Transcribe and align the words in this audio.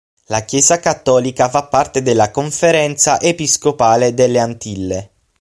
La 0.29 0.45
Chiesa 0.45 0.79
cattolica 0.79 1.47
fa 1.47 1.65
parte 1.67 2.01
della 2.01 2.31
Conferenza 2.31 3.21
Episcopale 3.21 4.15
delle 4.15 4.39
Antille. 4.39 5.11